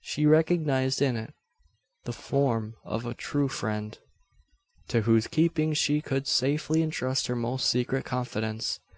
[0.00, 1.34] She recognised in it
[2.04, 3.98] the form of a true friend
[4.88, 8.80] to whose keeping she could safely entrust her most secret confidence.